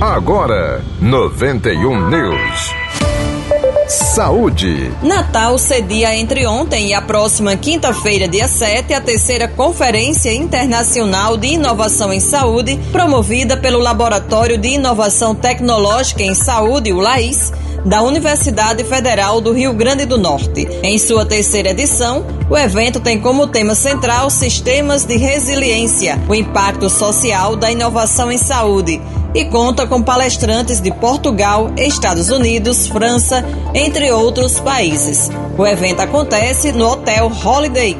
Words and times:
Agora, 0.00 0.84
91 1.00 2.10
News. 2.10 2.74
Saúde. 3.88 4.92
Natal 5.02 5.56
cedia 5.56 6.14
entre 6.14 6.46
ontem 6.46 6.88
e 6.88 6.94
a 6.94 7.00
próxima 7.00 7.56
quinta-feira, 7.56 8.28
dia 8.28 8.46
7, 8.46 8.92
a 8.92 9.00
terceira 9.00 9.48
Conferência 9.48 10.34
Internacional 10.34 11.38
de 11.38 11.46
Inovação 11.46 12.12
em 12.12 12.20
Saúde, 12.20 12.78
promovida 12.92 13.56
pelo 13.56 13.78
Laboratório 13.78 14.58
de 14.58 14.68
Inovação 14.68 15.34
Tecnológica 15.34 16.22
em 16.22 16.34
Saúde, 16.34 16.92
o 16.92 17.00
LAIS, 17.00 17.50
da 17.86 18.02
Universidade 18.02 18.84
Federal 18.84 19.40
do 19.40 19.52
Rio 19.52 19.72
Grande 19.72 20.04
do 20.04 20.18
Norte. 20.18 20.68
Em 20.82 20.98
sua 20.98 21.24
terceira 21.24 21.70
edição, 21.70 22.26
o 22.50 22.58
evento 22.58 23.00
tem 23.00 23.18
como 23.18 23.46
tema 23.46 23.74
central 23.74 24.28
Sistemas 24.28 25.06
de 25.06 25.16
Resiliência, 25.16 26.20
o 26.28 26.34
impacto 26.34 26.90
social 26.90 27.56
da 27.56 27.70
inovação 27.70 28.30
em 28.30 28.36
saúde 28.36 29.00
e 29.36 29.44
conta 29.44 29.86
com 29.86 30.02
palestrantes 30.02 30.80
de 30.80 30.90
Portugal, 30.90 31.70
Estados 31.76 32.30
Unidos, 32.30 32.86
França, 32.86 33.44
entre 33.74 34.10
outros 34.10 34.58
países. 34.58 35.30
O 35.58 35.66
evento 35.66 36.00
acontece 36.00 36.72
no 36.72 36.86
Hotel 36.86 37.30
Holiday. 37.44 37.98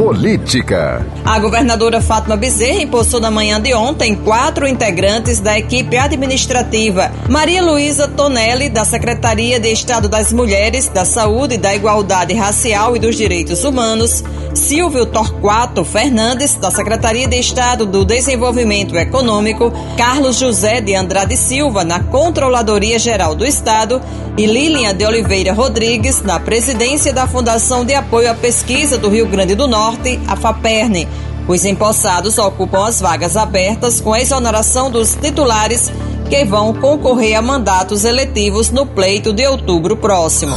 Política. 0.00 1.06
A 1.26 1.38
governadora 1.38 2.00
Fátima 2.00 2.34
Bezerra 2.34 2.80
impulsou 2.80 3.20
na 3.20 3.30
manhã 3.30 3.60
de 3.60 3.74
ontem 3.74 4.14
quatro 4.14 4.66
integrantes 4.66 5.40
da 5.40 5.58
equipe 5.58 5.94
administrativa. 5.98 7.12
Maria 7.28 7.62
Luísa 7.62 8.08
Tonelli, 8.08 8.70
da 8.70 8.82
Secretaria 8.82 9.60
de 9.60 9.70
Estado 9.70 10.08
das 10.08 10.32
Mulheres, 10.32 10.88
da 10.88 11.04
Saúde, 11.04 11.58
da 11.58 11.74
Igualdade 11.74 12.32
Racial 12.32 12.96
e 12.96 12.98
dos 12.98 13.14
Direitos 13.14 13.62
Humanos. 13.62 14.24
Silvio 14.54 15.04
Torquato 15.04 15.84
Fernandes, 15.84 16.54
da 16.54 16.70
Secretaria 16.70 17.28
de 17.28 17.38
Estado 17.38 17.84
do 17.84 18.02
Desenvolvimento 18.02 18.96
Econômico. 18.96 19.70
Carlos 19.98 20.38
José 20.38 20.80
de 20.80 20.94
Andrade 20.94 21.36
Silva, 21.36 21.84
na 21.84 22.00
Controladoria 22.00 22.98
Geral 22.98 23.34
do 23.34 23.44
Estado. 23.44 24.00
E 24.36 24.46
Lilian 24.46 24.94
de 24.94 25.04
Oliveira 25.04 25.52
Rodrigues, 25.52 26.22
na 26.22 26.40
presidência 26.40 27.12
da 27.12 27.26
Fundação 27.26 27.84
de 27.84 27.94
Apoio 27.94 28.30
à 28.30 28.34
Pesquisa 28.34 28.96
do 28.96 29.10
Rio 29.10 29.26
Grande 29.26 29.54
do 29.54 29.68
Norte, 29.68 29.89
a 30.26 30.36
FAPERNE. 30.36 31.08
Os 31.48 31.64
empossados 31.64 32.38
ocupam 32.38 32.86
as 32.86 33.00
vagas 33.00 33.36
abertas 33.36 34.00
com 34.00 34.12
a 34.12 34.20
exoneração 34.20 34.90
dos 34.90 35.14
titulares 35.14 35.90
que 36.28 36.44
vão 36.44 36.72
concorrer 36.72 37.36
a 37.36 37.42
mandatos 37.42 38.04
eletivos 38.04 38.70
no 38.70 38.86
pleito 38.86 39.32
de 39.32 39.44
outubro 39.48 39.96
próximo. 39.96 40.54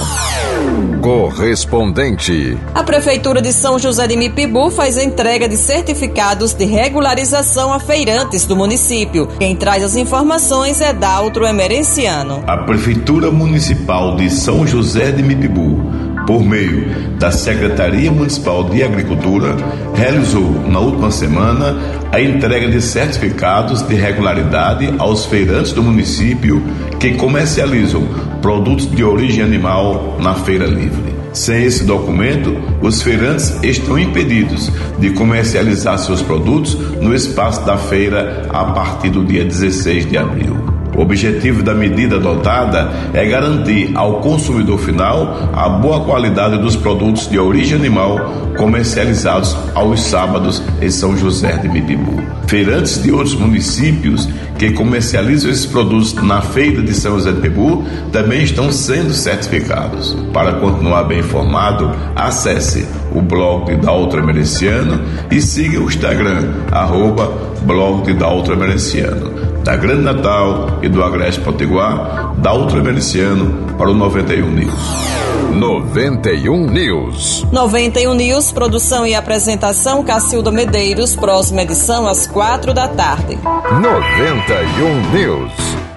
Correspondente. 1.02 2.58
A 2.76 2.84
Prefeitura 2.84 3.42
de 3.42 3.52
São 3.52 3.80
José 3.80 4.08
de 4.08 4.16
Mipibu 4.16 4.70
faz 4.70 4.98
a 4.98 5.04
entrega 5.04 5.50
de 5.50 5.58
certificados 5.58 6.54
de 6.54 6.64
regularização 6.64 7.74
a 7.74 7.80
feirantes 7.80 8.46
do 8.46 8.56
município. 8.56 9.28
Quem 9.40 9.56
traz 9.56 9.84
as 9.84 9.96
informações 9.96 10.80
é 10.80 10.94
Daltro 10.94 11.46
Emerenciano. 11.46 12.44
A 12.46 12.58
Prefeitura 12.58 13.32
Municipal 13.32 14.16
de 14.16 14.30
São 14.30 14.66
José 14.66 15.12
de 15.12 15.24
Mipibu 15.24 15.82
por 16.26 16.44
meio 16.44 16.86
da 17.18 17.32
Secretaria 17.32 18.12
Municipal 18.12 18.64
de 18.66 18.84
Agricultura, 18.84 19.56
realizou 19.96 20.52
na 20.68 20.80
última 20.80 21.12
semana 21.12 21.76
a 22.12 22.22
entrega 22.22 22.70
de 22.70 22.82
certificados 22.82 23.82
de 23.82 23.96
regularidade 23.96 24.94
aos 24.98 25.26
feirantes 25.26 25.74
do 25.74 25.84
município 25.84 26.62
que 27.00 27.14
comercializam 27.14 28.04
produtos 28.42 28.90
de 28.90 29.04
origem 29.04 29.44
animal 29.44 30.18
na 30.20 30.36
feira 30.36 30.66
livre. 30.66 31.14
Sem 31.34 31.64
esse 31.64 31.84
documento, 31.84 32.56
os 32.80 33.02
feirantes 33.02 33.58
estão 33.64 33.98
impedidos 33.98 34.72
de 35.00 35.10
comercializar 35.12 35.98
seus 35.98 36.22
produtos 36.22 36.76
no 37.02 37.14
espaço 37.16 37.66
da 37.66 37.76
feira 37.76 38.48
a 38.50 38.66
partir 38.66 39.10
do 39.10 39.26
dia 39.26 39.44
16 39.44 40.06
de 40.06 40.18
abril. 40.18 40.63
O 40.96 41.02
objetivo 41.02 41.64
da 41.64 41.74
medida 41.74 42.18
adotada 42.18 42.92
é 43.14 43.26
garantir 43.26 43.92
ao 43.96 44.22
consumidor 44.22 44.78
final 44.80 45.50
a 45.54 45.70
boa 45.70 46.02
qualidade 46.02 46.58
dos 46.58 46.76
produtos 46.76 47.28
de 47.30 47.40
origem 47.40 47.78
animal 47.78 48.20
comercializados 48.58 49.56
aos 49.74 50.02
sábados 50.04 50.62
em 50.82 50.90
São 50.90 51.18
José 51.18 51.58
de 51.58 51.68
Mipibu. 51.68 52.22
Feirantes 52.48 53.02
de 53.02 53.12
outros 53.12 53.36
municípios 53.36 54.30
que 54.60 54.72
comercializam 54.72 55.50
esses 55.50 55.66
produtos 55.66 56.14
na 56.14 56.42
feira 56.42 56.82
de 56.82 56.94
São 56.94 57.14
José 57.14 57.32
de 57.32 57.42
Mipibu 57.42 57.84
também 58.12 58.44
estão 58.44 58.72
sendo 58.72 59.14
certificados. 59.14 60.16
Para 60.32 60.54
continuar 60.54 61.04
bem 61.06 61.20
informado, 61.20 61.92
acesse 62.16 62.86
o 63.14 63.22
blog 63.22 63.66
de 63.66 63.78
Daltro 63.78 64.24
Mereciano 64.26 65.02
e 65.32 65.42
siga 65.42 65.80
o 65.80 65.86
Instagram, 65.86 66.54
arroba 66.72 67.32
blog 67.64 68.04
de 68.04 68.14
Daltro 68.14 68.58
Mereciano 68.58 69.54
da 69.64 69.78
Grande 69.78 70.02
Natal 70.02 70.80
e 70.82 70.90
do 70.90 71.02
Agreste 71.04 71.42
Potiguar, 71.42 72.34
da 72.38 72.54
Ultramericiano 72.54 73.76
para 73.78 73.90
o 73.90 73.94
91 73.94 74.52
News. 74.52 74.74
91 75.54 76.66
News. 76.70 77.48
91 77.52 78.14
News, 78.14 78.52
produção 78.52 79.08
e 79.08 79.16
apresentação 79.16 80.04
Cacilda 80.04 80.52
Medeiros, 80.52 81.16
próxima 81.16 81.62
edição 81.62 82.08
às 82.08 82.28
quatro 82.28 82.74
da 82.74 82.88
tarde. 82.90 83.38
91 83.82 85.12
News. 85.12 85.93